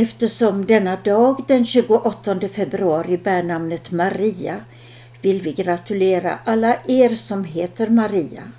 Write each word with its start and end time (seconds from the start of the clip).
Eftersom 0.00 0.66
denna 0.66 0.96
dag 0.96 1.44
den 1.46 1.66
28 1.66 2.48
februari 2.48 3.16
bär 3.16 3.42
namnet 3.42 3.90
Maria 3.90 4.64
vill 5.22 5.40
vi 5.40 5.52
gratulera 5.52 6.38
alla 6.44 6.76
er 6.86 7.14
som 7.14 7.44
heter 7.44 7.88
Maria. 7.88 8.52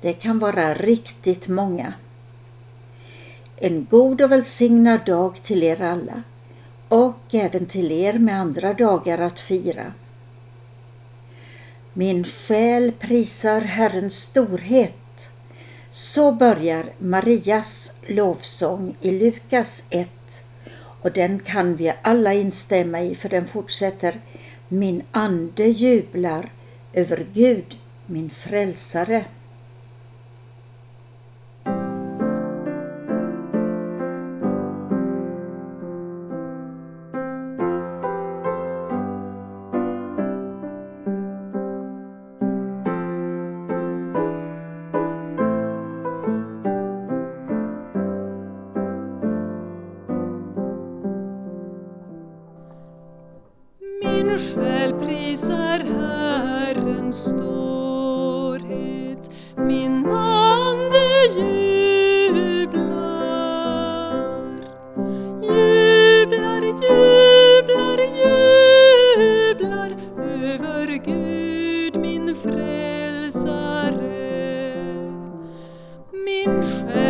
Det 0.00 0.12
kan 0.12 0.38
vara 0.38 0.74
riktigt 0.74 1.48
många. 1.48 1.92
En 3.56 3.86
god 3.90 4.20
och 4.20 4.32
välsignad 4.32 5.00
dag 5.06 5.42
till 5.42 5.62
er 5.62 5.82
alla 5.82 6.22
och 6.88 7.34
även 7.34 7.66
till 7.66 7.92
er 7.92 8.18
med 8.18 8.40
andra 8.40 8.72
dagar 8.72 9.18
att 9.18 9.40
fira. 9.40 9.92
Min 11.92 12.24
själ 12.24 12.92
prisar 12.92 13.60
Herrens 13.60 14.22
storhet. 14.22 15.30
Så 15.90 16.32
börjar 16.32 16.92
Marias 16.98 17.92
lovsång 18.06 18.96
i 19.00 19.10
Lukas 19.10 19.84
1 19.90 20.08
och 21.06 21.12
den 21.12 21.38
kan 21.38 21.76
vi 21.76 21.92
alla 22.02 22.34
instämma 22.34 23.00
i 23.00 23.14
för 23.14 23.28
den 23.28 23.46
fortsätter 23.46 24.20
Min 24.68 25.02
ande 25.12 25.64
jublar 25.64 26.52
över 26.92 27.26
Gud, 27.32 27.76
min 28.06 28.30
frälsare. 28.30 29.24
Jag 76.46 77.05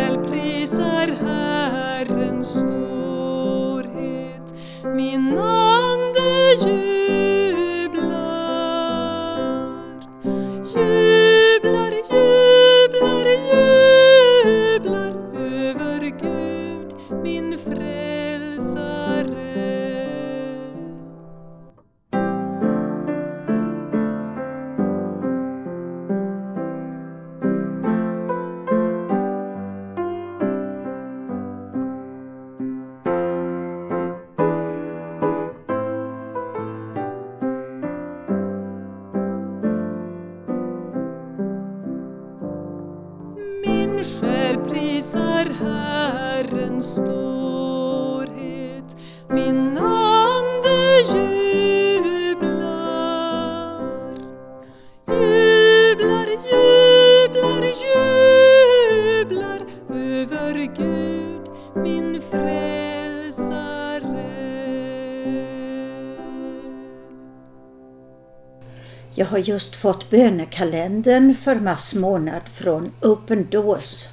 har 69.27 69.37
just 69.37 69.75
fått 69.75 70.09
bönekalendern 70.09 71.35
för 71.35 71.55
mars 71.55 71.95
månad 71.95 72.41
från 72.53 72.91
Open 73.01 73.47
Doors. 73.49 74.07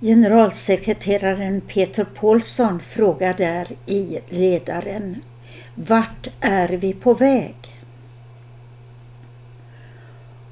Generalsekreteraren 0.00 1.60
Peter 1.60 2.04
Paulsson 2.04 2.80
frågar 2.80 3.34
där 3.34 3.68
i 3.86 4.18
ledaren 4.28 5.22
Vart 5.74 6.28
är 6.40 6.68
vi 6.68 6.92
på 6.92 7.14
väg? 7.14 7.54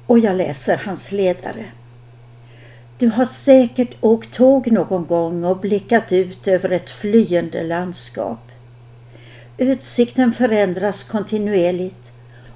Och 0.07 0.19
jag 0.19 0.35
läser 0.35 0.77
hans 0.77 1.11
ledare. 1.11 1.65
Du 2.97 3.07
har 3.07 3.25
säkert 3.25 3.95
åkt 4.01 4.33
tåg 4.33 4.71
någon 4.71 5.05
gång 5.05 5.43
och 5.43 5.57
blickat 5.57 6.11
ut 6.11 6.47
över 6.47 6.69
ett 6.69 6.89
flyende 6.89 7.63
landskap. 7.63 8.39
Utsikten 9.57 10.33
förändras 10.33 11.03
kontinuerligt 11.03 12.10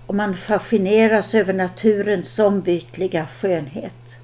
och 0.07 0.15
man 0.15 0.35
fascineras 0.35 1.35
över 1.35 1.53
naturens 1.53 2.39
ombytliga 2.39 3.27
skönhet. 3.27 4.17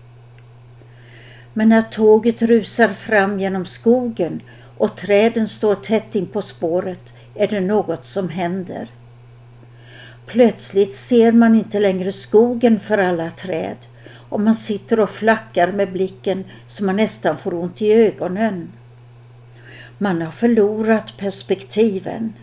Men 1.53 1.69
när 1.69 1.81
tåget 1.81 2.41
rusar 2.41 2.87
fram 2.87 3.39
genom 3.39 3.65
skogen 3.65 4.41
och 4.77 4.97
träden 4.97 5.47
står 5.47 5.75
tätt 5.75 6.15
in 6.15 6.25
på 6.25 6.41
spåret 6.41 7.13
är 7.35 7.47
det 7.47 7.61
något 7.61 8.05
som 8.05 8.29
händer. 8.29 8.87
Plötsligt 10.25 10.95
ser 10.95 11.31
man 11.31 11.55
inte 11.55 11.79
längre 11.79 12.11
skogen 12.11 12.79
för 12.79 12.97
alla 12.97 13.31
träd 13.31 13.77
och 14.13 14.41
man 14.41 14.55
sitter 14.55 14.99
och 14.99 15.09
flackar 15.09 15.71
med 15.71 15.91
blicken 15.91 16.43
så 16.67 16.83
man 16.83 16.95
nästan 16.95 17.37
får 17.37 17.53
ont 17.53 17.81
i 17.81 17.91
ögonen. 17.91 18.71
Man 19.97 20.21
har 20.21 20.31
förlorat 20.31 21.17
perspektiven. 21.17 22.33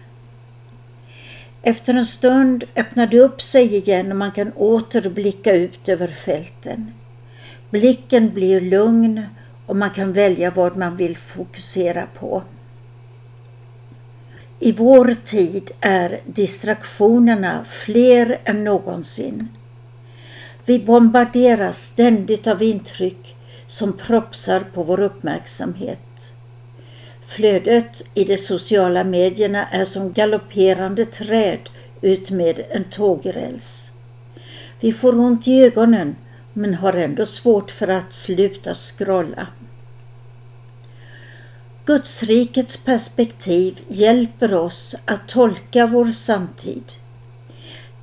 Efter 1.68 1.94
en 1.94 2.06
stund 2.06 2.64
öppnar 2.76 3.06
det 3.06 3.20
upp 3.20 3.42
sig 3.42 3.76
igen 3.76 4.10
och 4.10 4.16
man 4.16 4.32
kan 4.32 4.52
åter 4.52 5.08
blicka 5.08 5.52
ut 5.54 5.88
över 5.88 6.08
fälten. 6.08 6.92
Blicken 7.70 8.34
blir 8.34 8.60
lugn 8.60 9.26
och 9.66 9.76
man 9.76 9.90
kan 9.90 10.12
välja 10.12 10.50
vad 10.50 10.76
man 10.76 10.96
vill 10.96 11.16
fokusera 11.16 12.06
på. 12.18 12.42
I 14.58 14.72
vår 14.72 15.16
tid 15.24 15.70
är 15.80 16.20
distraktionerna 16.26 17.64
fler 17.64 18.38
än 18.44 18.64
någonsin. 18.64 19.48
Vi 20.64 20.78
bombarderas 20.78 21.82
ständigt 21.82 22.46
av 22.46 22.62
intryck 22.62 23.36
som 23.66 23.92
propsar 23.92 24.60
på 24.74 24.82
vår 24.82 25.00
uppmärksamhet. 25.00 26.07
Flödet 27.28 28.02
i 28.14 28.24
de 28.24 28.38
sociala 28.38 29.04
medierna 29.04 29.66
är 29.66 29.84
som 29.84 30.12
galopperande 30.12 31.04
träd 31.04 31.70
ut 32.00 32.30
med 32.30 32.64
en 32.70 32.84
tågräls. 32.84 33.90
Vi 34.80 34.92
får 34.92 35.18
ont 35.18 35.48
i 35.48 35.64
ögonen 35.64 36.16
men 36.52 36.74
har 36.74 36.92
ändå 36.92 37.26
svårt 37.26 37.70
för 37.70 37.88
att 37.88 38.12
sluta 38.12 38.74
scrolla. 38.74 39.46
Gudsrikets 41.84 42.76
perspektiv 42.76 43.78
hjälper 43.88 44.54
oss 44.54 44.96
att 45.04 45.28
tolka 45.28 45.86
vår 45.86 46.10
samtid. 46.10 46.92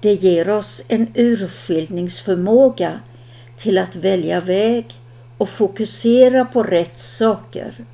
Det 0.02 0.14
ger 0.14 0.50
oss 0.50 0.86
en 0.88 1.08
urskiljningsförmåga 1.14 3.00
till 3.58 3.78
att 3.78 3.96
välja 3.96 4.40
väg 4.40 4.86
och 5.38 5.50
fokusera 5.50 6.46
på 6.46 6.64
rätt 6.64 7.00
saker. 7.00 7.86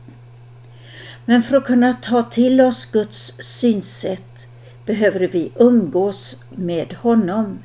Men 1.25 1.43
för 1.43 1.57
att 1.57 1.65
kunna 1.65 1.93
ta 1.93 2.23
till 2.23 2.61
oss 2.61 2.85
Guds 2.85 3.33
synsätt 3.39 4.47
behöver 4.85 5.19
vi 5.19 5.51
umgås 5.55 6.43
med 6.49 6.93
honom. 6.93 7.59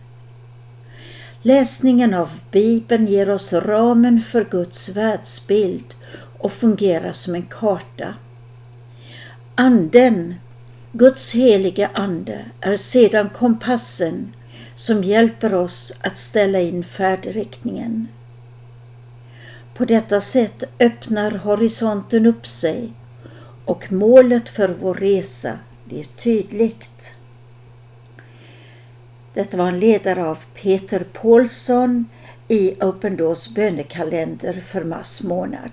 Läsningen 1.42 2.14
av 2.14 2.30
Bibeln 2.50 3.06
ger 3.06 3.30
oss 3.30 3.52
ramen 3.52 4.22
för 4.22 4.44
Guds 4.44 4.88
världsbild 4.88 5.94
och 6.38 6.52
fungerar 6.52 7.12
som 7.12 7.34
en 7.34 7.46
karta. 7.46 8.14
Anden, 9.54 10.34
Guds 10.92 11.34
heliga 11.34 11.90
ande, 11.94 12.44
är 12.60 12.76
sedan 12.76 13.28
kompassen 13.28 14.32
som 14.74 15.04
hjälper 15.04 15.54
oss 15.54 15.92
att 16.00 16.18
ställa 16.18 16.60
in 16.60 16.84
färdriktningen. 16.84 18.08
På 19.74 19.84
detta 19.84 20.20
sätt 20.20 20.64
öppnar 20.80 21.30
horisonten 21.30 22.26
upp 22.26 22.46
sig 22.46 22.92
och 23.66 23.92
målet 23.92 24.48
för 24.48 24.68
vår 24.68 24.94
resa 24.94 25.58
blir 25.84 26.04
tydligt. 26.04 27.14
Detta 29.34 29.56
var 29.56 29.68
en 29.68 29.78
ledare 29.78 30.24
av 30.24 30.44
Peter 30.54 31.06
Paulsson 31.12 32.06
i 32.48 32.74
Open 32.80 33.16
Doors 33.16 33.48
bönekalender 33.48 34.52
för 34.52 34.84
mars 34.84 35.22
månad. 35.22 35.70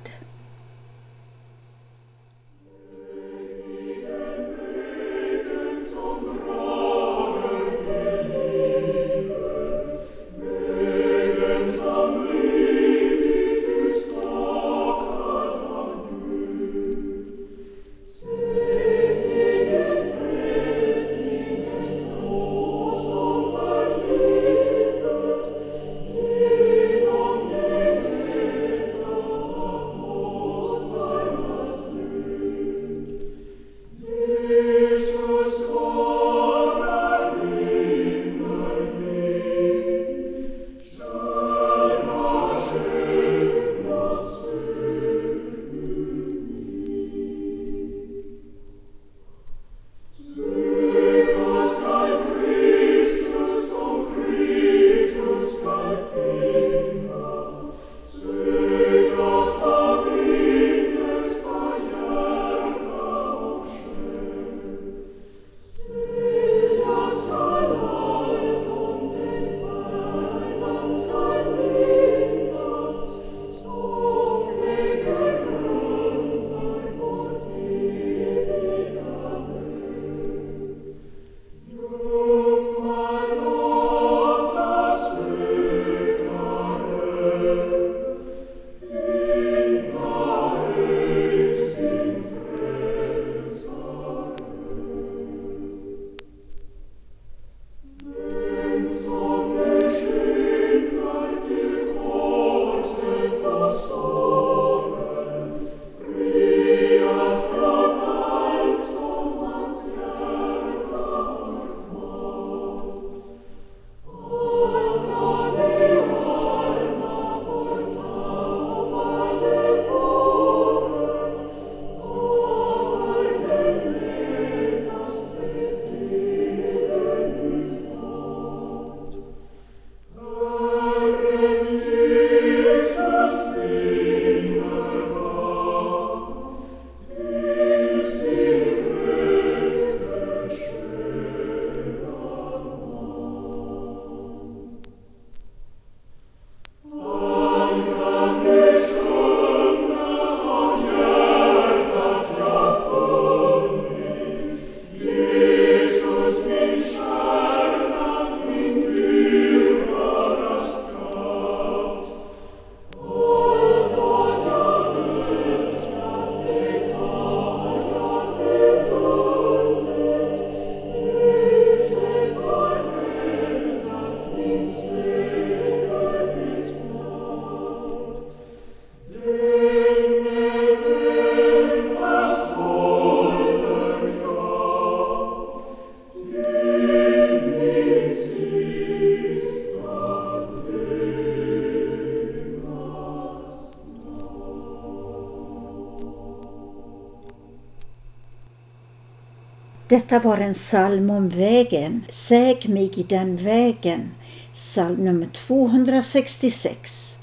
Detta 199.93 200.19
var 200.19 200.37
en 200.37 200.53
psalm 200.53 201.09
om 201.09 201.29
vägen. 201.29 202.05
Säg 202.09 202.59
mig 202.67 203.05
den 203.09 203.37
vägen. 203.37 204.11
Psalm 204.53 204.95
nummer 204.95 205.25
266. 205.25 207.19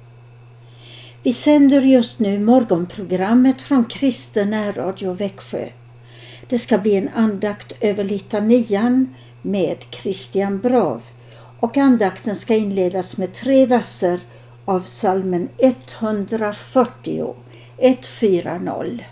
Vi 1.23 1.33
sänder 1.33 1.81
just 1.81 2.21
nu 2.21 2.39
morgonprogrammet 2.39 3.63
från 3.63 3.85
Kristen 3.85 4.51
närradio 4.51 5.13
Växjö. 5.13 5.69
Det 6.49 6.59
ska 6.59 6.79
bli 6.79 6.97
en 6.97 7.09
andakt 7.09 7.73
över 7.81 8.05
litanian 8.05 9.15
med 9.43 9.77
Christian 9.91 10.61
Brav 10.61 11.03
och 11.61 11.77
andakten 11.77 12.37
ska 12.37 12.55
inledas 12.55 13.17
med 13.17 13.33
tre 13.35 13.67
verser 13.67 14.21
av 14.65 14.81
salmen 14.81 15.49
140, 15.59 17.35
140. 17.79 19.05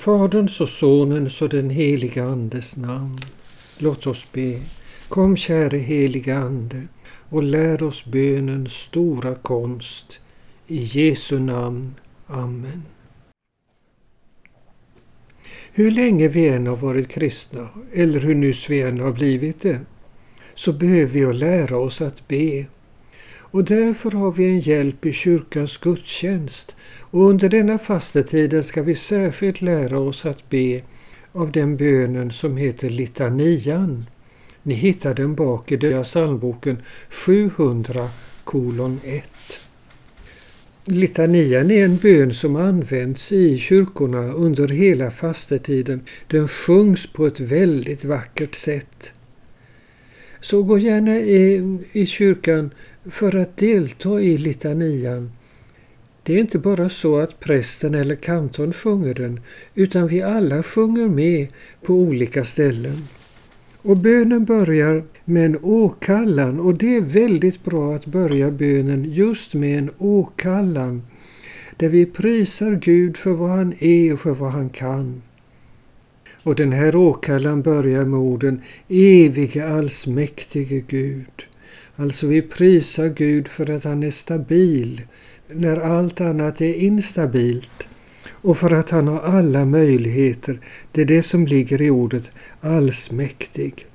Faderns 0.00 0.60
och 0.60 0.68
Sonens 0.68 1.42
och 1.42 1.48
den 1.48 1.70
heliga 1.70 2.24
Andes 2.24 2.76
namn. 2.76 3.16
Låt 3.78 4.06
oss 4.06 4.26
be. 4.32 4.60
Kom 5.08 5.36
käre 5.36 5.78
heliga 5.78 6.38
Ande 6.38 6.82
och 7.28 7.42
lär 7.42 7.82
oss 7.82 8.04
bönens 8.04 8.72
stora 8.72 9.34
konst. 9.34 10.20
I 10.66 10.82
Jesu 10.82 11.38
namn. 11.38 11.94
Amen. 12.26 12.82
Hur 15.72 15.90
länge 15.90 16.28
vi 16.28 16.48
än 16.48 16.66
har 16.66 16.76
varit 16.76 17.08
kristna, 17.08 17.68
eller 17.92 18.20
hur 18.20 18.34
nyss 18.34 18.70
vi 18.70 18.82
än 18.82 19.00
har 19.00 19.12
blivit 19.12 19.62
det, 19.62 19.80
så 20.54 20.72
behöver 20.72 21.12
vi 21.12 21.32
lära 21.32 21.78
oss 21.78 22.00
att 22.00 22.28
be. 22.28 22.66
Och 23.50 23.64
därför 23.64 24.10
har 24.10 24.32
vi 24.32 24.44
en 24.44 24.60
hjälp 24.60 25.06
i 25.06 25.12
kyrkans 25.12 25.78
gudstjänst 25.78 26.76
och 27.00 27.28
under 27.28 27.48
denna 27.48 27.78
fastetiden 27.78 28.64
ska 28.64 28.82
vi 28.82 28.94
särskilt 28.94 29.60
lära 29.60 29.98
oss 29.98 30.26
att 30.26 30.50
be 30.50 30.82
av 31.32 31.52
den 31.52 31.76
bönen 31.76 32.30
som 32.30 32.56
heter 32.56 32.90
litanian. 32.90 34.06
Ni 34.62 34.74
hittar 34.74 35.14
den 35.14 35.34
bak 35.34 35.72
i 35.72 35.76
den 35.76 36.04
psalmboken 36.04 36.82
700 37.08 38.08
kolon 38.44 39.00
1. 39.04 39.24
Litanian 40.84 41.70
är 41.70 41.84
en 41.84 41.96
bön 41.96 42.34
som 42.34 42.56
används 42.56 43.32
i 43.32 43.58
kyrkorna 43.58 44.32
under 44.32 44.68
hela 44.68 45.10
fastetiden. 45.10 46.00
Den 46.26 46.48
sjungs 46.48 47.12
på 47.12 47.26
ett 47.26 47.40
väldigt 47.40 48.04
vackert 48.04 48.54
sätt. 48.54 49.12
Så 50.40 50.62
gå 50.62 50.78
gärna 50.78 51.16
i, 51.16 51.78
i 51.92 52.06
kyrkan 52.06 52.70
för 53.04 53.36
att 53.36 53.56
delta 53.56 54.20
i 54.20 54.38
litanian 54.38 55.30
det 56.22 56.34
är 56.34 56.40
inte 56.40 56.58
bara 56.58 56.88
så 56.88 57.18
att 57.18 57.40
prästen 57.40 57.94
eller 57.94 58.14
kantorn 58.14 58.72
sjunger 58.72 59.14
den, 59.14 59.40
utan 59.74 60.06
vi 60.06 60.22
alla 60.22 60.62
sjunger 60.62 61.08
med 61.08 61.48
på 61.82 61.94
olika 61.94 62.44
ställen. 62.44 63.08
Och 63.82 63.96
bönen 63.96 64.44
börjar 64.44 65.04
med 65.24 65.46
en 65.46 65.58
åkallan 65.62 66.60
och 66.60 66.74
det 66.74 66.96
är 66.96 67.00
väldigt 67.00 67.64
bra 67.64 67.94
att 67.94 68.06
börja 68.06 68.50
bönen 68.50 69.12
just 69.12 69.54
med 69.54 69.78
en 69.78 69.90
åkallan 69.98 71.02
där 71.76 71.88
vi 71.88 72.06
prisar 72.06 72.72
Gud 72.72 73.16
för 73.16 73.30
vad 73.30 73.50
han 73.50 73.74
är 73.78 74.12
och 74.12 74.20
för 74.20 74.34
vad 74.34 74.50
han 74.50 74.70
kan. 74.70 75.22
Och 76.42 76.54
den 76.54 76.72
här 76.72 76.96
åkallan 76.96 77.62
börjar 77.62 78.04
med 78.04 78.18
orden 78.18 78.60
Evige 78.88 79.68
allsmäktige 79.68 80.84
Gud. 80.88 81.49
Alltså 82.00 82.26
vi 82.26 82.42
prisar 82.42 83.08
Gud 83.08 83.48
för 83.48 83.70
att 83.70 83.84
han 83.84 84.02
är 84.02 84.10
stabil, 84.10 85.02
när 85.48 85.76
allt 85.76 86.20
annat 86.20 86.60
är 86.60 86.74
instabilt 86.74 87.88
och 88.30 88.56
för 88.56 88.74
att 88.74 88.90
han 88.90 89.08
har 89.08 89.20
alla 89.20 89.64
möjligheter. 89.64 90.58
Det 90.92 91.00
är 91.00 91.04
det 91.04 91.22
som 91.22 91.46
ligger 91.46 91.82
i 91.82 91.90
ordet 91.90 92.30
allsmäktig. 92.60 93.86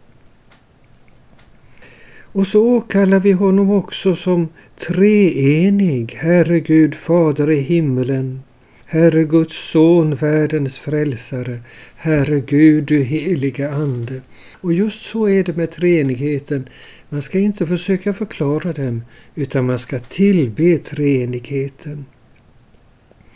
Och 2.21 2.47
så 2.47 2.63
åkallar 2.63 3.19
vi 3.19 3.31
honom 3.31 3.71
också 3.71 4.15
som 4.15 4.47
treenig, 4.79 6.12
Herre 6.12 6.59
Gud, 6.59 6.95
Fader 6.95 7.51
i 7.51 7.59
himmelen, 7.59 8.41
Herre 8.85 9.24
Guds 9.24 9.71
son, 9.71 10.15
världens 10.15 10.77
frälsare, 10.77 11.59
Herre 11.95 12.39
Gud, 12.39 12.83
du 12.83 13.03
heliga 13.03 13.71
Ande. 13.71 14.21
Och 14.62 14.74
just 14.74 15.01
så 15.01 15.29
är 15.29 15.43
det 15.43 15.57
med 15.57 15.71
treenigheten. 15.71 16.69
Man 17.15 17.22
ska 17.22 17.39
inte 17.39 17.67
försöka 17.67 18.13
förklara 18.13 18.74
den, 18.74 19.03
utan 19.36 19.65
man 19.65 19.79
ska 19.79 20.00
tillbe 20.00 20.77
treenigheten. 20.77 22.05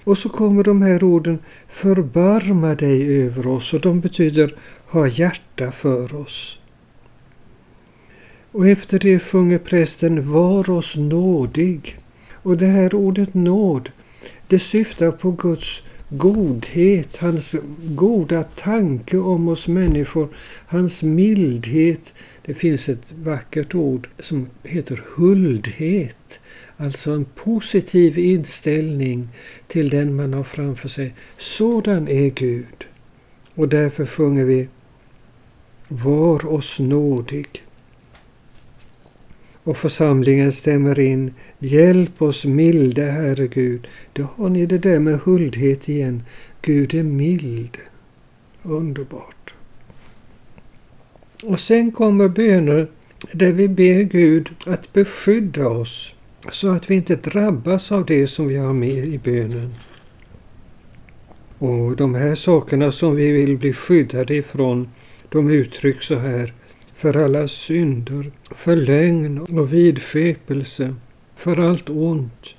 Och 0.04 0.18
så 0.18 0.30
kommer 0.30 0.64
de 0.64 0.82
här 0.82 1.04
orden 1.04 1.40
Förbarma 1.68 2.76
dig 2.76 3.24
över 3.24 3.48
oss 3.48 3.74
och 3.74 3.82
de 3.82 4.00
betyder 4.00 4.54
ha 4.86 5.08
hjärta 5.08 5.72
för 5.72 6.16
oss. 6.16 6.60
Och 8.52 8.68
efter 8.68 9.00
det 9.00 9.20
sjunger 9.20 9.58
prästen 9.58 10.32
Var 10.32 10.70
oss 10.70 10.96
nådig. 10.96 11.98
Och 12.32 12.58
det 12.58 12.68
här 12.68 12.96
ordet 12.96 13.34
nåd, 13.34 13.92
det 14.48 14.60
syftar 14.60 15.12
på 15.12 15.32
Guds 15.32 15.84
godhet, 16.10 17.18
hans 17.18 17.56
goda 17.96 18.44
tanke 18.44 19.18
om 19.18 19.48
oss 19.48 19.68
människor, 19.68 20.28
hans 20.68 21.04
mildhet. 21.04 22.14
Det 22.46 22.54
finns 22.54 22.90
ett 22.90 23.14
vackert 23.24 23.76
ord 23.76 24.10
som 24.20 24.48
heter 24.64 25.04
huldhet. 25.16 26.40
Alltså 26.78 27.12
en 27.12 27.26
positiv 27.26 28.18
inställning 28.18 29.28
till 29.68 29.90
den 29.90 30.16
man 30.16 30.34
har 30.34 30.44
framför 30.44 30.90
sig. 30.90 31.14
Sådan 31.38 32.08
är 32.08 32.30
Gud. 32.30 32.86
Och 33.56 33.68
därför 33.68 34.06
sjunger 34.06 34.44
vi 34.44 34.68
Var 35.88 36.46
oss 36.46 36.80
nådig. 36.80 37.64
Och 39.70 39.78
församlingen 39.78 40.52
stämmer 40.52 41.00
in 41.00 41.34
Hjälp 41.60 42.22
oss 42.22 42.46
milde 42.46 43.06
Herre 43.06 43.48
Gud. 43.48 43.88
Då 44.14 44.28
har 44.36 44.50
ni 44.50 44.66
det 44.66 44.78
där 44.78 45.00
med 45.00 45.20
huldhet 45.20 45.90
igen. 45.90 46.24
Gud 46.62 46.94
är 46.94 47.04
mild. 47.04 47.78
Underbart. 48.64 49.54
Och 51.44 51.60
sen 51.60 51.92
kommer 51.92 52.28
böner 52.28 52.88
där 53.32 53.52
vi 53.52 53.68
ber 53.68 54.02
Gud 54.02 54.50
att 54.66 54.94
beskydda 54.94 55.68
oss 55.68 56.14
så 56.52 56.70
att 56.70 56.90
vi 56.90 56.96
inte 56.96 57.16
drabbas 57.16 57.92
av 57.92 58.06
det 58.06 58.28
som 58.28 58.48
vi 58.48 58.58
har 58.58 58.74
med 58.74 59.06
i 59.06 59.18
bönen. 59.18 59.74
Och 61.58 61.96
de 61.96 62.16
här 62.16 62.36
sakerna 62.36 62.92
som 62.92 63.16
vi 63.16 63.32
vill 63.32 63.58
bli 63.58 63.74
skyddade 63.74 64.36
ifrån, 64.36 64.90
de 65.30 65.50
uttrycks 65.50 66.06
så 66.06 66.16
här. 66.16 66.54
För 67.00 67.18
alla 67.18 67.48
synder, 67.48 68.32
för 68.52 68.76
lögn 68.76 69.38
och 69.38 69.74
vidskepelse, 69.74 70.96
för 71.36 71.58
allt 71.58 71.90
ont, 71.90 72.56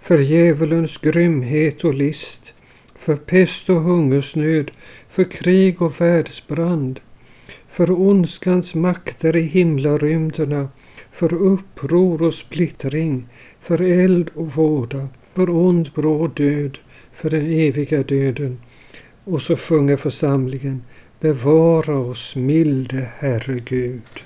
för 0.00 0.18
djävulens 0.18 0.98
grymhet 0.98 1.84
och 1.84 1.94
list, 1.94 2.52
för 2.98 3.16
pest 3.16 3.70
och 3.70 3.80
hungersnöd, 3.82 4.70
för 5.08 5.24
krig 5.24 5.82
och 5.82 6.00
världsbrand, 6.00 7.00
för 7.68 7.90
ondskans 7.90 8.74
makter 8.74 9.36
i 9.36 9.42
himlarymderna, 9.42 10.68
för 11.12 11.34
uppror 11.34 12.22
och 12.22 12.34
splittring, 12.34 13.26
för 13.60 13.82
eld 13.82 14.30
och 14.34 14.52
våda, 14.52 15.08
för 15.34 15.50
ond 15.50 15.90
bråd 15.94 16.30
död, 16.34 16.78
för 17.12 17.30
den 17.30 17.46
eviga 17.46 18.02
döden. 18.02 18.58
Och 19.24 19.42
så 19.42 19.56
sjunger 19.56 19.96
församlingen 19.96 20.82
Bevara 21.20 21.98
oss 21.98 22.36
milde 22.36 23.08
Herre 23.18 23.58
Gud. 23.64 24.22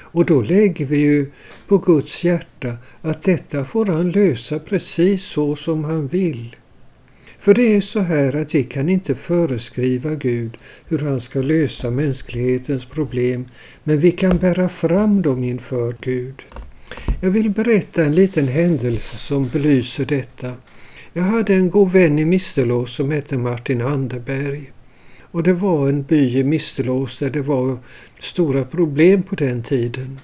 Och 0.00 0.24
då 0.24 0.42
lägger 0.42 0.86
vi 0.86 0.98
ju 0.98 1.30
på 1.68 1.78
Guds 1.78 2.24
hjärta 2.24 2.76
att 3.02 3.22
detta 3.22 3.64
får 3.64 3.84
han 3.84 4.10
lösa 4.10 4.58
precis 4.58 5.24
så 5.24 5.56
som 5.56 5.84
han 5.84 6.06
vill. 6.06 6.56
För 7.38 7.54
det 7.54 7.76
är 7.76 7.80
så 7.80 8.00
här 8.00 8.36
att 8.36 8.54
vi 8.54 8.64
kan 8.64 8.88
inte 8.88 9.14
föreskriva 9.14 10.14
Gud 10.14 10.56
hur 10.88 10.98
han 10.98 11.20
ska 11.20 11.42
lösa 11.42 11.90
mänsklighetens 11.90 12.84
problem, 12.84 13.44
men 13.84 14.00
vi 14.00 14.12
kan 14.12 14.38
bära 14.38 14.68
fram 14.68 15.22
dem 15.22 15.44
inför 15.44 15.94
Gud. 16.00 16.42
Jag 17.20 17.30
vill 17.30 17.50
berätta 17.50 18.04
en 18.04 18.14
liten 18.14 18.48
händelse 18.48 19.16
som 19.16 19.48
belyser 19.48 20.04
detta. 20.04 20.54
Jag 21.12 21.22
hade 21.22 21.54
en 21.54 21.70
god 21.70 21.92
vän 21.92 22.18
i 22.18 22.24
Mistelås 22.24 22.94
som 22.94 23.10
hette 23.10 23.38
Martin 23.38 23.82
Anderberg. 23.82 24.72
Och 25.30 25.42
det 25.42 25.52
var 25.52 25.88
en 25.88 26.02
by 26.02 26.38
i 26.38 26.44
Mistelås 26.44 27.18
där 27.18 27.30
det 27.30 27.42
var 27.42 27.78
stora 28.20 28.64
problem 28.64 29.22
på 29.22 29.34
den 29.34 29.62
tiden. 29.62 30.20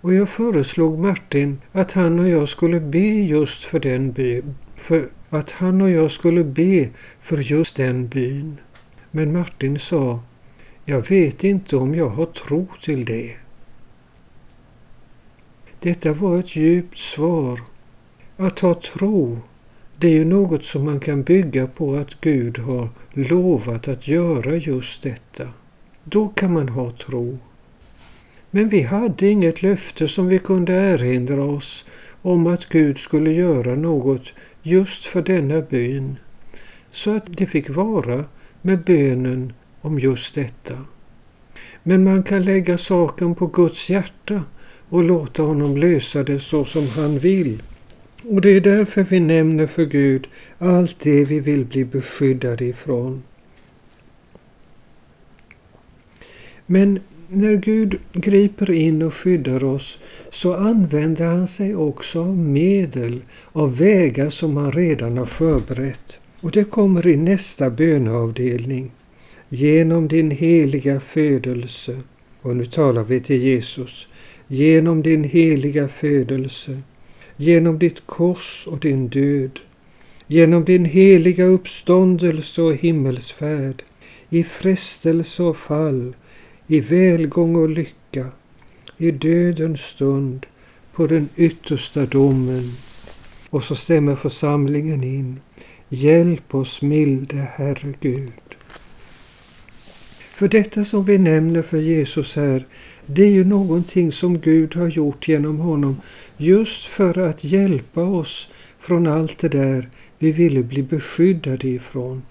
Och 0.00 0.14
jag 0.14 0.28
föreslog 0.28 0.98
Martin 0.98 1.60
att 1.72 1.92
han 1.92 2.18
och 2.18 2.28
jag 2.28 2.48
skulle 2.48 2.80
be 2.80 2.98
just 3.08 3.64
för 3.64 3.80
den 3.80 4.12
byn. 4.12 4.54
För 4.76 5.08
att 5.30 5.50
han 5.50 5.80
och 5.80 5.90
jag 5.90 6.10
skulle 6.10 6.44
be 6.44 6.88
för 7.20 7.36
just 7.36 7.76
den 7.76 8.08
byn. 8.08 8.56
Men 9.10 9.32
Martin 9.32 9.78
sa, 9.78 10.20
jag 10.84 11.08
vet 11.08 11.44
inte 11.44 11.76
om 11.76 11.94
jag 11.94 12.08
har 12.08 12.26
tro 12.26 12.66
till 12.82 13.04
det. 13.04 13.36
Detta 15.80 16.12
var 16.12 16.38
ett 16.38 16.56
djupt 16.56 16.98
svar. 16.98 17.60
Att 18.36 18.58
ha 18.58 18.74
tro, 18.74 19.38
det 20.00 20.08
är 20.08 20.12
ju 20.12 20.24
något 20.24 20.64
som 20.64 20.84
man 20.84 21.00
kan 21.00 21.22
bygga 21.22 21.66
på 21.66 21.96
att 21.96 22.20
Gud 22.20 22.58
har 22.58 22.88
lovat 23.12 23.88
att 23.88 24.08
göra 24.08 24.56
just 24.56 25.02
detta. 25.02 25.48
Då 26.04 26.28
kan 26.28 26.52
man 26.52 26.68
ha 26.68 26.90
tro. 26.90 27.38
Men 28.50 28.68
vi 28.68 28.82
hade 28.82 29.28
inget 29.28 29.62
löfte 29.62 30.08
som 30.08 30.26
vi 30.26 30.38
kunde 30.38 30.72
erinra 30.72 31.44
oss 31.44 31.84
om 32.22 32.46
att 32.46 32.68
Gud 32.68 32.98
skulle 32.98 33.32
göra 33.32 33.74
något 33.74 34.32
just 34.62 35.06
för 35.06 35.22
denna 35.22 35.60
byn. 35.60 36.16
Så 36.90 37.16
att 37.16 37.24
det 37.26 37.46
fick 37.46 37.70
vara 37.70 38.24
med 38.62 38.84
bönen 38.84 39.52
om 39.80 39.98
just 39.98 40.34
detta. 40.34 40.84
Men 41.82 42.04
man 42.04 42.22
kan 42.22 42.44
lägga 42.44 42.78
saken 42.78 43.34
på 43.34 43.46
Guds 43.46 43.90
hjärta 43.90 44.42
och 44.88 45.04
låta 45.04 45.42
honom 45.42 45.76
lösa 45.76 46.22
det 46.22 46.40
så 46.40 46.64
som 46.64 46.86
han 46.88 47.18
vill. 47.18 47.62
Och 48.22 48.40
det 48.40 48.50
är 48.50 48.60
därför 48.60 49.02
vi 49.02 49.20
nämner 49.20 49.66
för 49.66 49.84
Gud 49.84 50.26
allt 50.58 51.00
det 51.00 51.24
vi 51.24 51.40
vill 51.40 51.64
bli 51.64 51.84
beskyddade 51.84 52.64
ifrån. 52.64 53.22
Men 56.66 57.00
när 57.28 57.56
Gud 57.56 57.98
griper 58.12 58.70
in 58.70 59.02
och 59.02 59.14
skyddar 59.14 59.64
oss 59.64 59.98
så 60.30 60.54
använder 60.54 61.26
han 61.26 61.48
sig 61.48 61.76
också 61.76 62.20
av 62.20 62.36
medel, 62.38 63.22
av 63.52 63.76
vägar 63.76 64.30
som 64.30 64.56
han 64.56 64.72
redan 64.72 65.18
har 65.18 65.26
förberett. 65.26 66.18
Och 66.40 66.50
det 66.50 66.64
kommer 66.64 67.06
i 67.06 67.16
nästa 67.16 67.70
böneavdelning. 67.70 68.90
Genom 69.48 70.08
din 70.08 70.30
heliga 70.30 71.00
födelse, 71.00 72.00
och 72.42 72.56
nu 72.56 72.66
talar 72.66 73.02
vi 73.02 73.20
till 73.20 73.42
Jesus, 73.42 74.08
genom 74.46 75.02
din 75.02 75.24
heliga 75.24 75.88
födelse, 75.88 76.78
genom 77.40 77.78
ditt 77.78 78.06
kors 78.06 78.66
och 78.66 78.78
din 78.78 79.08
död, 79.08 79.60
genom 80.26 80.64
din 80.64 80.84
heliga 80.84 81.44
uppståndelse 81.44 82.62
och 82.62 82.74
himmelsfärd, 82.74 83.82
i 84.30 84.42
frestelse 84.42 85.42
och 85.42 85.56
fall, 85.56 86.16
i 86.66 86.80
välgång 86.80 87.56
och 87.56 87.68
lycka, 87.68 88.26
i 88.96 89.10
dödens 89.10 89.80
stund, 89.80 90.46
på 90.92 91.06
den 91.06 91.28
yttersta 91.36 92.06
domen. 92.06 92.72
Och 93.50 93.64
så 93.64 93.74
stämmer 93.74 94.16
församlingen 94.16 95.04
in. 95.04 95.40
Hjälp 95.88 96.54
oss 96.54 96.82
milde 96.82 97.36
Herre 97.36 97.94
Gud. 98.00 98.32
För 100.38 100.48
detta 100.48 100.84
som 100.84 101.04
vi 101.04 101.18
nämner 101.18 101.62
för 101.62 101.78
Jesus 101.78 102.36
här, 102.36 102.66
det 103.06 103.22
är 103.22 103.30
ju 103.30 103.44
någonting 103.44 104.12
som 104.12 104.38
Gud 104.38 104.74
har 104.74 104.88
gjort 104.88 105.28
genom 105.28 105.58
honom 105.58 105.96
just 106.38 106.84
för 106.84 107.18
att 107.18 107.44
hjälpa 107.44 108.02
oss 108.02 108.50
från 108.78 109.06
allt 109.06 109.38
det 109.38 109.48
där 109.48 109.88
vi 110.18 110.32
ville 110.32 110.62
bli 110.62 110.82
beskyddade 110.82 111.68
ifrån. 111.68 112.22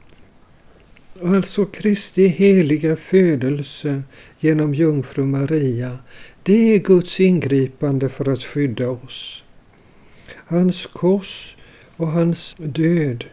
Alltså 1.24 1.66
Kristi 1.66 2.28
heliga 2.28 2.96
födelse 2.96 4.04
genom 4.40 4.74
jungfru 4.74 5.26
Maria, 5.26 5.98
det 6.44 6.76
är 6.76 6.80
Guds 6.80 7.20
ingripande 7.20 8.10
för 8.10 8.32
att 8.34 8.44
skydda 8.44 8.90
oss. 8.90 9.44
Hans 10.36 10.86
kors 10.86 11.56
och 11.96 12.08
hans 12.08 12.56
död, 12.58 13.26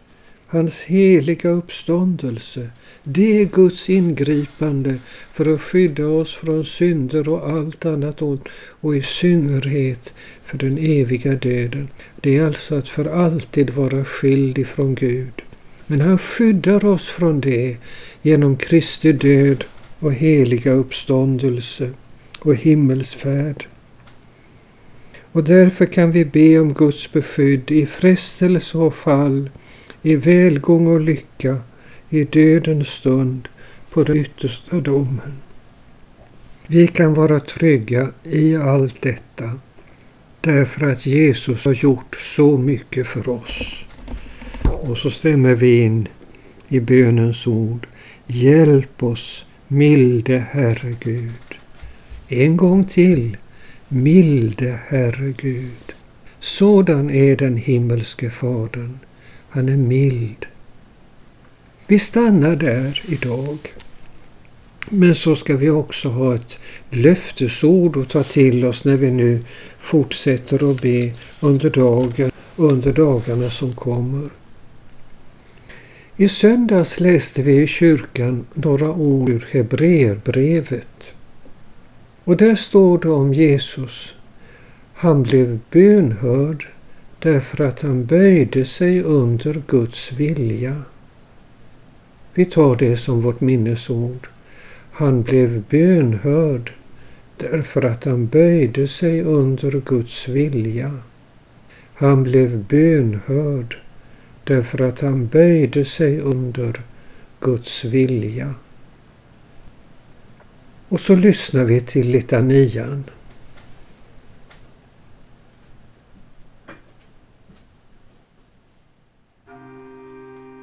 hans 0.54 0.82
heliga 0.82 1.48
uppståndelse, 1.48 2.70
det 3.02 3.40
är 3.40 3.44
Guds 3.44 3.90
ingripande 3.90 4.98
för 5.32 5.54
att 5.54 5.62
skydda 5.62 6.06
oss 6.06 6.34
från 6.34 6.64
synder 6.64 7.28
och 7.28 7.50
allt 7.50 7.86
annat 7.86 8.22
ont 8.22 8.48
och 8.80 8.96
i 8.96 9.02
synnerhet 9.02 10.14
för 10.44 10.58
den 10.58 10.78
eviga 10.78 11.34
döden. 11.34 11.88
Det 12.20 12.36
är 12.36 12.46
alltså 12.46 12.74
att 12.74 12.88
för 12.88 13.04
alltid 13.04 13.70
vara 13.70 14.04
skild 14.04 14.58
ifrån 14.58 14.94
Gud. 14.94 15.42
Men 15.86 16.00
han 16.00 16.18
skyddar 16.18 16.84
oss 16.84 17.08
från 17.08 17.40
det 17.40 17.76
genom 18.22 18.56
Kristi 18.56 19.12
död 19.12 19.64
och 19.98 20.12
heliga 20.12 20.72
uppståndelse 20.72 21.90
och 22.38 22.56
himmelsfärd. 22.56 23.66
Och 25.32 25.44
därför 25.44 25.86
kan 25.86 26.12
vi 26.12 26.24
be 26.24 26.58
om 26.58 26.74
Guds 26.74 27.12
beskydd 27.12 27.70
i 27.70 27.86
frestelse 27.86 28.78
och 28.78 28.94
fall, 28.94 29.50
i 30.04 30.16
välgång 30.16 30.86
och 30.86 31.00
lycka, 31.00 31.58
i 32.08 32.24
dödens 32.24 32.88
stund, 32.88 33.48
på 33.90 34.02
den 34.02 34.16
yttersta 34.16 34.80
domen. 34.80 35.32
Vi 36.66 36.86
kan 36.86 37.14
vara 37.14 37.40
trygga 37.40 38.08
i 38.22 38.56
allt 38.56 39.02
detta 39.02 39.50
därför 40.40 40.86
att 40.86 41.06
Jesus 41.06 41.64
har 41.64 41.72
gjort 41.72 42.16
så 42.16 42.56
mycket 42.58 43.06
för 43.06 43.28
oss. 43.28 43.84
Och 44.62 44.98
så 44.98 45.10
stämmer 45.10 45.54
vi 45.54 45.82
in 45.82 46.08
i 46.68 46.80
bönens 46.80 47.46
ord. 47.46 47.86
Hjälp 48.26 49.02
oss, 49.02 49.44
milde 49.68 50.38
Herre 50.38 50.94
Gud. 51.00 51.58
En 52.28 52.56
gång 52.56 52.84
till. 52.84 53.36
Milde 53.88 54.78
Herre 54.86 55.34
Gud. 55.38 55.92
Sådan 56.40 57.10
är 57.10 57.36
den 57.36 57.56
himmelske 57.56 58.30
Fadern. 58.30 58.98
Han 59.54 59.68
är 59.68 59.76
mild. 59.76 60.46
Vi 61.86 61.98
stannar 61.98 62.56
där 62.56 63.02
idag. 63.06 63.58
Men 64.90 65.14
så 65.14 65.36
ska 65.36 65.56
vi 65.56 65.70
också 65.70 66.08
ha 66.08 66.34
ett 66.34 66.58
löftesord 66.90 67.96
att 67.96 68.08
ta 68.08 68.22
till 68.22 68.64
oss 68.64 68.84
när 68.84 68.96
vi 68.96 69.10
nu 69.10 69.40
fortsätter 69.78 70.70
att 70.70 70.82
be 70.82 71.12
under 71.40 71.70
dagen, 71.70 72.30
under 72.56 72.92
dagarna 72.92 73.50
som 73.50 73.72
kommer. 73.72 74.28
I 76.16 76.28
söndags 76.28 77.00
läste 77.00 77.42
vi 77.42 77.62
i 77.62 77.66
kyrkan 77.66 78.46
några 78.54 78.90
ord 78.90 79.28
ur 79.28 79.48
Hebreerbrevet. 79.50 81.14
Och 82.24 82.36
där 82.36 82.56
står 82.56 82.98
det 82.98 83.10
om 83.10 83.34
Jesus. 83.34 84.14
Han 84.94 85.22
blev 85.22 85.58
bönhörd 85.70 86.73
därför 87.24 87.64
att 87.64 87.82
han 87.82 88.04
böjde 88.04 88.64
sig 88.64 89.02
under 89.02 89.62
Guds 89.66 90.12
vilja. 90.12 90.82
Vi 92.34 92.44
tar 92.44 92.76
det 92.76 92.96
som 92.96 93.22
vårt 93.22 93.40
minnesord. 93.40 94.28
Han 94.90 95.22
blev 95.22 95.62
bönhörd 95.62 96.72
därför 97.36 97.84
att 97.84 98.04
han 98.04 98.26
böjde 98.26 98.88
sig 98.88 99.22
under 99.22 99.80
Guds 99.80 100.28
vilja. 100.28 100.98
Han 101.94 102.22
blev 102.22 102.64
bönhörd 102.64 103.78
därför 104.44 104.80
att 104.80 105.00
han 105.00 105.26
böjde 105.26 105.84
sig 105.84 106.20
under 106.20 106.80
Guds 107.40 107.84
vilja. 107.84 108.54
Och 110.88 111.00
så 111.00 111.14
lyssnar 111.14 111.64
vi 111.64 111.80
till 111.80 112.10
litanian. 112.10 113.04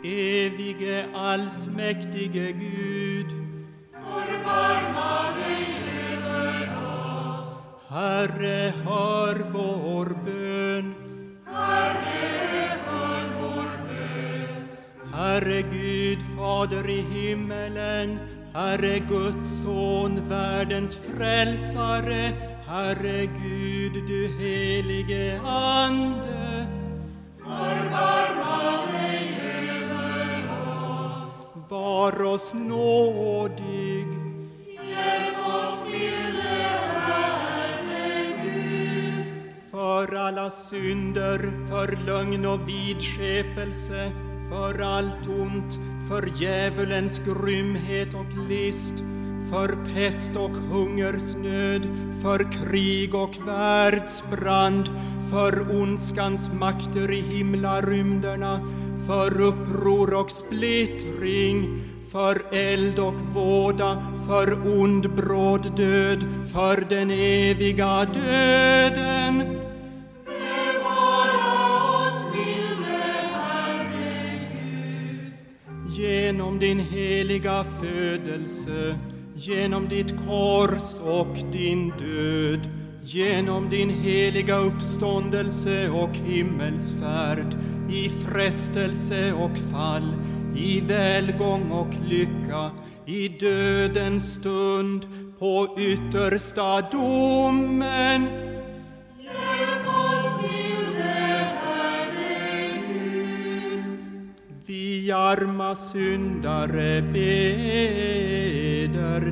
Evige 0.04 1.06
allsmäktige 1.14 2.52
Gud, 2.52 3.30
förbarma 3.92 5.32
dig 5.38 5.66
över 6.14 6.70
oss. 7.30 7.68
Herre, 7.90 8.74
hör 8.86 9.36
vår 9.54 10.06
bön. 10.26 10.94
Herre, 11.46 12.80
hör 12.86 13.26
vår 13.40 13.72
bön. 13.88 14.68
Herre 15.14 15.62
Gud, 15.62 16.20
Fader 16.38 16.90
i 16.90 17.02
himmelen, 17.02 18.20
Herre 18.54 19.00
Guds 19.00 19.62
son, 19.62 20.30
världens 20.30 20.96
frälsare, 20.96 22.34
Herre 22.68 23.26
Gud, 23.26 23.94
du 24.08 24.28
helige 24.40 25.40
Ande. 25.42 26.68
Förbarma 27.38 28.62
dig. 28.92 29.01
Var 31.72 32.24
oss 32.24 32.54
nådig. 32.54 34.08
Hjälp 34.90 35.48
oss, 35.48 35.88
milde 35.92 36.42
Herre 37.08 38.34
Gud. 38.44 39.26
För 39.72 40.16
alla 40.16 40.50
synder, 40.50 41.40
för 41.70 42.00
lögn 42.06 42.46
och 42.46 42.70
vidskepelse, 42.70 44.12
för 44.50 44.82
allt 44.82 45.28
ont, 45.28 45.80
för 46.10 46.32
djävulens 46.36 47.20
grymhet 47.20 48.14
och 48.14 48.50
list, 48.50 48.96
för 49.52 49.94
pest 49.94 50.36
och 50.36 50.58
hungersnöd, 50.58 51.88
för 52.22 52.52
krig 52.52 53.16
och 53.16 53.48
världsbrand, 53.48 54.90
för 55.32 55.82
ondskans 55.82 56.52
makter 56.54 57.12
i 57.12 57.22
himlarymderna, 57.22 58.62
för 59.08 59.42
uppror 59.42 60.14
och 60.14 60.32
splittring, 60.32 61.84
för 62.12 62.42
eld 62.52 63.00
och 63.00 63.14
våda, 63.34 64.04
för 64.28 64.80
ond 64.82 65.16
bråd 65.16 65.78
död, 65.78 66.26
för 66.54 66.86
den 66.90 67.12
eviga 67.12 68.06
döden. 68.06 69.58
Genom 75.90 76.60
din 76.60 76.80
heliga 76.80 77.66
födelse, 77.82 79.00
genom 79.36 79.88
ditt 79.90 80.14
kors 80.28 81.00
och 81.04 81.38
din 81.52 81.90
död, 81.90 82.70
genom 83.02 83.70
din 83.70 83.90
heliga 83.90 84.58
uppståndelse 84.58 85.90
och 85.90 86.16
himmelsfärd, 86.16 87.58
i 87.92 88.10
frestelse 88.10 89.34
och 89.34 89.58
fall, 89.72 90.14
i 90.56 90.82
välgång 90.82 91.72
och 91.72 91.94
lycka, 92.06 92.72
i 93.06 93.28
dödens 93.28 94.34
stund, 94.34 95.08
på 95.40 95.76
yttersta 95.80 96.82
domen. 96.82 98.28
Hjälp 99.20 99.88
oss, 99.88 100.42
milde 100.42 101.14
Herre 101.64 102.82
Gud. 102.88 103.84
Vi 104.66 105.12
arma 105.12 105.76
syndare 105.76 107.02
beder 107.02 108.22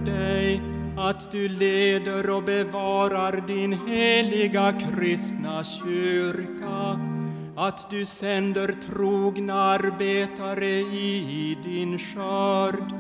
dig 0.05 0.61
att 0.97 1.31
du 1.31 1.47
leder 1.49 2.29
och 2.29 2.43
bevarar 2.43 3.47
din 3.47 3.73
heliga 3.87 4.71
kristna 4.71 5.63
kyrka, 5.63 6.99
att 7.59 7.89
du 7.89 8.05
sänder 8.05 8.75
trogna 8.81 9.53
arbetare 9.53 10.69
i 10.79 11.57
din 11.63 11.99
skörd, 11.99 12.93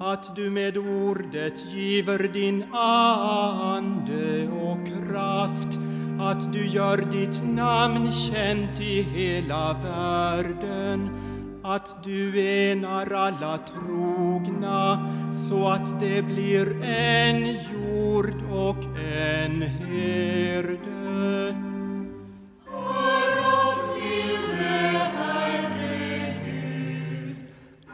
att 0.00 0.36
du 0.36 0.50
med 0.50 0.76
ordet 0.76 1.64
giver 1.72 2.18
din 2.18 2.64
ande 2.72 4.48
och 4.48 4.86
kraft, 4.86 5.78
att 6.20 6.52
du 6.52 6.66
gör 6.66 6.96
ditt 6.96 7.44
namn 7.44 8.12
känt 8.12 8.80
i 8.80 9.02
hela 9.02 9.72
världen, 9.72 11.10
att 11.64 12.04
du 12.04 12.40
enar 12.70 13.12
alla 13.12 13.58
trogna 13.58 15.12
så 15.32 15.68
att 15.68 16.00
det 16.00 16.22
blir 16.22 16.82
en 16.84 17.46
jord 17.46 18.42
och 18.50 18.84
en 18.98 19.62
herde. 19.62 20.86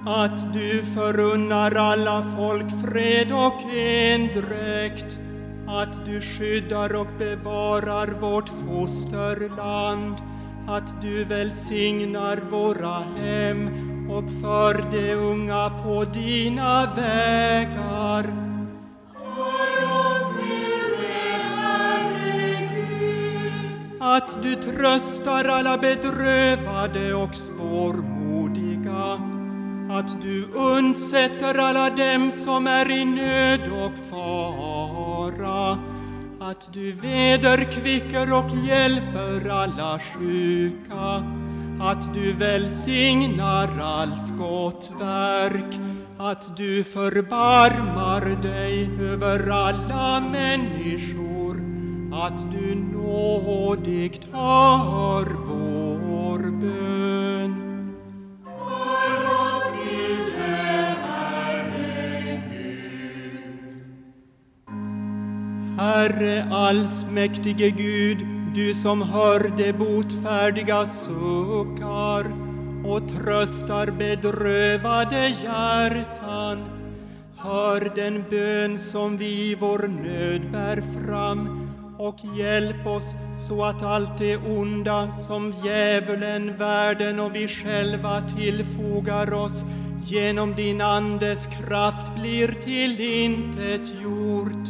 Att 0.06 0.52
du 0.52 0.82
förunnar 0.94 1.74
alla 1.74 2.24
folk 2.36 2.66
fred 2.84 3.32
och 3.32 3.74
endräkt, 3.74 5.18
att 5.66 6.04
du 6.06 6.20
skyddar 6.20 6.94
och 6.94 7.06
bevarar 7.18 8.06
vårt 8.06 8.48
fosterland, 8.48 10.14
att 10.68 11.02
du 11.02 11.24
välsignar 11.24 12.36
våra 12.50 12.98
hem 13.16 13.70
och 14.10 14.30
för 14.40 14.90
de 14.92 15.14
unga 15.14 15.70
på 15.70 16.04
dina 16.04 16.94
vägar. 16.96 18.52
Att 24.00 24.42
du 24.42 24.54
tröstar 24.54 25.44
alla 25.44 25.78
bedrövade 25.78 27.14
och 27.14 27.34
svårmodiga, 27.34 28.11
att 29.92 30.22
du 30.22 30.44
undsätter 30.54 31.58
alla 31.58 31.90
dem 31.90 32.30
som 32.30 32.66
är 32.66 32.90
i 32.90 33.04
nöd 33.04 33.60
och 33.72 34.06
fara, 34.10 35.78
att 36.40 36.72
du 36.72 36.92
vederkvicker 36.92 38.32
och 38.32 38.50
hjälper 38.66 39.48
alla 39.50 39.98
sjuka, 39.98 41.24
att 41.80 42.14
du 42.14 42.32
välsignar 42.32 43.80
allt 43.80 44.38
gott 44.38 44.92
verk, 45.00 45.80
att 46.18 46.56
du 46.56 46.84
förbarmar 46.84 48.42
dig 48.42 48.90
över 49.00 49.50
alla 49.50 50.20
människor, 50.20 51.56
att 52.12 52.52
du 52.52 52.74
nådigt 52.74 54.26
hör 54.32 55.26
vår 55.48 56.38
bön. 56.38 57.21
Herre 66.02 66.46
allsmäktige 66.50 67.70
Gud, 67.70 68.26
du 68.54 68.74
som 68.74 69.02
hör 69.02 69.52
de 69.56 69.72
botfärdiga 69.72 70.86
suckar 70.86 72.26
och 72.84 73.08
tröstar 73.08 73.86
bedrövade 73.86 75.28
hjärtan. 75.42 76.58
Hör 77.36 77.92
den 77.94 78.24
bön 78.30 78.78
som 78.78 79.16
vi 79.16 79.50
i 79.50 79.54
vår 79.54 79.88
nöd 79.88 80.50
bär 80.52 80.82
fram 80.98 81.70
och 81.98 82.16
hjälp 82.36 82.86
oss 82.86 83.14
så 83.48 83.64
att 83.64 83.82
allt 83.82 84.18
det 84.18 84.36
onda 84.36 85.12
som 85.12 85.54
djävulen, 85.64 86.56
världen 86.56 87.20
och 87.20 87.34
vi 87.34 87.48
själva 87.48 88.20
tillfogar 88.20 89.32
oss 89.34 89.64
genom 90.04 90.54
din 90.54 90.80
Andes 90.80 91.46
kraft 91.46 92.14
blir 92.14 92.48
till 92.48 93.00
intet 93.00 94.00
gjort. 94.02 94.61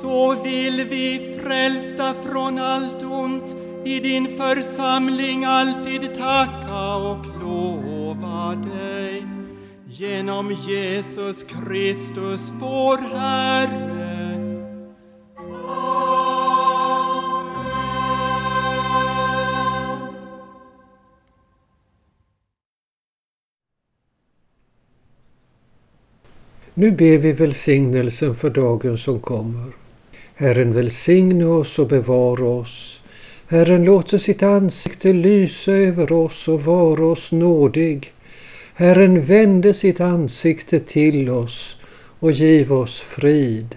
Så 0.00 0.34
vill 0.34 0.86
vi 0.90 1.38
frälsta 1.42 2.14
från 2.14 2.58
allt 2.58 3.02
ont 3.02 3.54
i 3.84 4.00
din 4.00 4.28
församling 4.28 5.44
alltid 5.44 6.14
tacka 6.14 6.96
och 6.96 7.26
lova 7.42 8.54
dig. 8.54 9.26
Genom 9.88 10.52
Jesus 10.52 11.42
Kristus 11.42 12.52
vår 12.60 12.98
Herre. 12.98 13.94
Nu 26.76 26.90
ber 26.90 27.18
vi 27.18 27.32
välsignelsen 27.32 28.34
för 28.34 28.50
dagen 28.50 28.98
som 28.98 29.20
kommer. 29.20 29.83
Herren 30.36 30.72
välsigne 30.72 31.44
oss 31.44 31.78
och 31.78 31.88
bevara 31.88 32.44
oss. 32.44 33.00
Herren 33.46 33.84
låter 33.84 34.18
sitt 34.18 34.42
ansikte 34.42 35.12
lysa 35.12 35.72
över 35.72 36.12
oss 36.12 36.48
och 36.48 36.64
vara 36.64 37.06
oss 37.06 37.32
nådig. 37.32 38.12
Herren 38.74 39.24
vände 39.24 39.74
sitt 39.74 40.00
ansikte 40.00 40.80
till 40.80 41.30
oss 41.30 41.76
och 42.20 42.32
giv 42.32 42.72
oss 42.72 43.00
frid. 43.00 43.76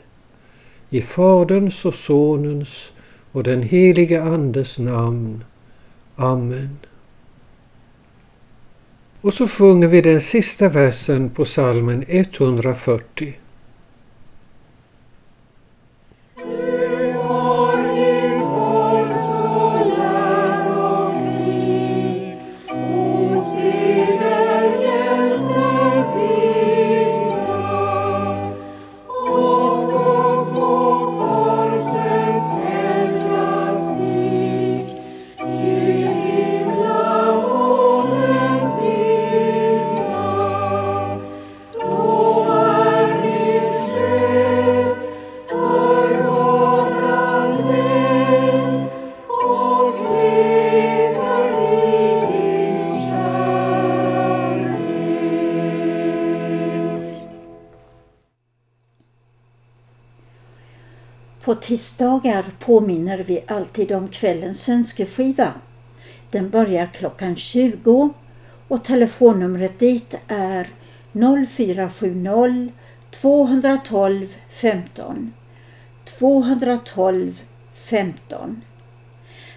I 0.89 1.01
Faderns 1.01 1.85
och 1.85 1.93
Sonens 1.93 2.91
och 3.31 3.43
den 3.43 3.61
helige 3.61 4.23
Andes 4.23 4.79
namn. 4.79 5.43
Amen. 6.15 6.77
Och 9.21 9.33
så 9.33 9.47
sjunger 9.47 9.87
vi 9.87 10.01
den 10.01 10.21
sista 10.21 10.69
versen 10.69 11.29
på 11.29 11.45
salmen 11.45 12.05
140. 12.07 13.33
Tisdagar 61.67 62.45
påminner 62.59 63.17
vi 63.17 63.43
alltid 63.47 63.91
om 63.91 64.07
kvällens 64.07 64.69
önskeskiva. 64.69 65.53
Den 66.31 66.49
börjar 66.49 66.89
klockan 66.93 67.35
20 67.35 68.09
och 68.67 68.83
telefonnumret 68.83 69.79
dit 69.79 70.15
är 70.27 70.69
0470 71.47 72.71
212 73.09 74.27
15 74.49 75.33
212 76.05 77.41
15 77.73 78.61